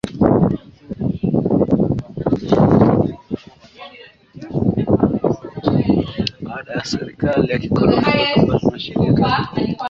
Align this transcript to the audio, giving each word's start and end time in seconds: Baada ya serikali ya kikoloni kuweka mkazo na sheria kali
Baada 6.41 6.73
ya 6.73 6.83
serikali 6.83 7.51
ya 7.51 7.59
kikoloni 7.59 8.01
kuweka 8.01 8.41
mkazo 8.41 8.69
na 8.71 8.79
sheria 8.79 9.13
kali 9.13 9.77